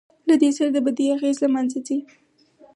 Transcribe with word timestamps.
له 0.27 0.35
دې 0.41 0.49
سره 0.57 0.69
د 0.71 0.77
بدۍ 0.85 1.07
اغېز 1.15 1.37
له 1.43 1.49
منځه 1.55 1.77
ځي. 1.87 1.97